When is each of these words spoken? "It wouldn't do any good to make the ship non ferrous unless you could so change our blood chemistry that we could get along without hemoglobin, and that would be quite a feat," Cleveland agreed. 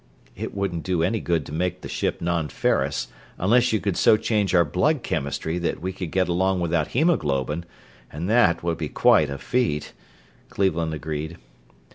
"It 0.35 0.55
wouldn't 0.55 0.81
do 0.81 1.03
any 1.03 1.19
good 1.19 1.45
to 1.45 1.51
make 1.51 1.81
the 1.81 1.87
ship 1.87 2.21
non 2.21 2.49
ferrous 2.49 3.09
unless 3.37 3.71
you 3.71 3.79
could 3.79 3.95
so 3.95 4.17
change 4.17 4.55
our 4.55 4.65
blood 4.65 5.03
chemistry 5.03 5.59
that 5.59 5.79
we 5.79 5.93
could 5.93 6.09
get 6.09 6.27
along 6.27 6.59
without 6.59 6.87
hemoglobin, 6.97 7.65
and 8.11 8.27
that 8.27 8.63
would 8.63 8.79
be 8.79 8.89
quite 8.89 9.29
a 9.29 9.37
feat," 9.37 9.93
Cleveland 10.49 10.95
agreed. 10.95 11.37